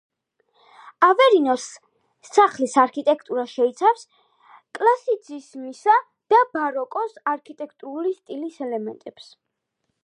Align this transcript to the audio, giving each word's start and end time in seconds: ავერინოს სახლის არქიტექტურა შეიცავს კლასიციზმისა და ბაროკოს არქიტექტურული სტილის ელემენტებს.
ავერინოს 1.07 1.65
სახლის 2.29 2.73
არქიტექტურა 2.83 3.43
შეიცავს 3.51 4.07
კლასიციზმისა 4.79 5.99
და 6.35 6.43
ბაროკოს 6.57 7.17
არქიტექტურული 7.35 8.17
სტილის 8.21 8.61
ელემენტებს. 8.69 9.33